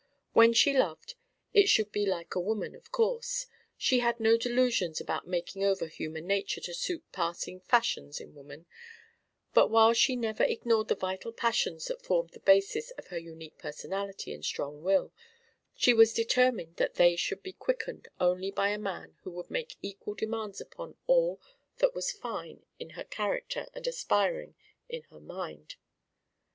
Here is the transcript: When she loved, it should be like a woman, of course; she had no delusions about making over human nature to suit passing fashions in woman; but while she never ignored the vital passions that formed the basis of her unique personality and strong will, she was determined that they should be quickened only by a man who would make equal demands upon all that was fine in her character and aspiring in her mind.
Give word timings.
When 0.33 0.51
she 0.53 0.73
loved, 0.75 1.13
it 1.53 1.69
should 1.69 1.91
be 1.91 2.07
like 2.07 2.33
a 2.33 2.39
woman, 2.39 2.73
of 2.73 2.91
course; 2.91 3.45
she 3.77 3.99
had 3.99 4.19
no 4.19 4.35
delusions 4.35 4.99
about 4.99 5.27
making 5.27 5.63
over 5.63 5.85
human 5.85 6.25
nature 6.25 6.59
to 6.61 6.73
suit 6.73 7.03
passing 7.11 7.59
fashions 7.59 8.19
in 8.19 8.33
woman; 8.33 8.65
but 9.53 9.67
while 9.69 9.93
she 9.93 10.15
never 10.15 10.41
ignored 10.43 10.87
the 10.87 10.95
vital 10.95 11.31
passions 11.31 11.85
that 11.85 12.01
formed 12.01 12.31
the 12.31 12.39
basis 12.39 12.89
of 12.97 13.09
her 13.09 13.17
unique 13.19 13.59
personality 13.59 14.33
and 14.33 14.43
strong 14.43 14.81
will, 14.81 15.13
she 15.75 15.93
was 15.93 16.13
determined 16.15 16.77
that 16.77 16.95
they 16.95 17.15
should 17.15 17.43
be 17.43 17.53
quickened 17.53 18.07
only 18.19 18.49
by 18.49 18.69
a 18.69 18.79
man 18.79 19.15
who 19.21 19.29
would 19.29 19.51
make 19.51 19.75
equal 19.83 20.15
demands 20.15 20.59
upon 20.59 20.97
all 21.05 21.39
that 21.77 21.93
was 21.93 22.11
fine 22.11 22.65
in 22.79 22.89
her 22.97 23.03
character 23.03 23.67
and 23.75 23.85
aspiring 23.85 24.55
in 24.89 25.03
her 25.11 25.19
mind. 25.19 25.75